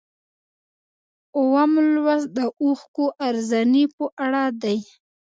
اووم 1.37 1.71
لوست 1.93 2.27
د 2.37 2.39
اوښکو 2.63 3.05
ارزاني 3.27 3.85
په 3.95 4.05
اړه 4.23 4.43
دی. 4.63 4.77